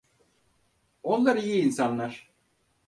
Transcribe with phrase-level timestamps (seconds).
[1.03, 2.31] Onlar iyi insanlar.